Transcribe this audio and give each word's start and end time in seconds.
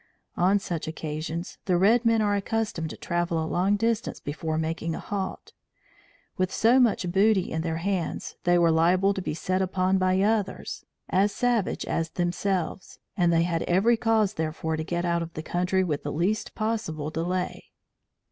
On 0.35 0.57
such 0.57 0.87
occasions, 0.87 1.59
the 1.65 1.77
red 1.77 2.05
men 2.05 2.23
are 2.23 2.33
accustomed 2.33 2.89
to 2.89 2.97
travel 2.97 3.37
a 3.37 3.45
long 3.45 3.75
distance 3.75 4.19
before 4.19 4.57
making 4.57 4.95
a 4.95 4.99
halt. 4.99 5.53
With 6.37 6.51
so 6.51 6.79
much 6.79 7.11
booty 7.11 7.51
in 7.51 7.61
their 7.61 7.77
hands, 7.77 8.35
they 8.43 8.57
were 8.57 8.71
liable 8.71 9.13
to 9.13 9.21
be 9.21 9.35
set 9.35 9.61
upon 9.61 9.99
by 9.99 10.19
others 10.21 10.85
as 11.09 11.31
savage 11.31 11.85
as 11.85 12.09
themselves, 12.09 12.97
and 13.15 13.31
they 13.31 13.43
had 13.43 13.61
every 13.67 13.95
cause, 13.95 14.33
therefore, 14.33 14.75
to 14.75 14.83
get 14.83 15.05
out 15.05 15.21
of 15.21 15.33
the 15.35 15.43
country 15.43 15.83
with 15.83 16.01
the 16.01 16.11
least 16.11 16.55
possible 16.55 17.11
delay. 17.11 17.65